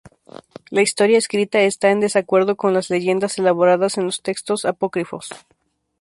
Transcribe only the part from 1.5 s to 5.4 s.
está en desacuerdo con las leyendas elaboradas en los textos apócrifos.